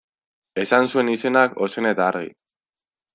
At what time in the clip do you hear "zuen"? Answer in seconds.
0.95-1.11